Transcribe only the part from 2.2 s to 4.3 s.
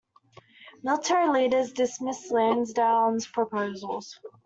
Lansdowne's proposals.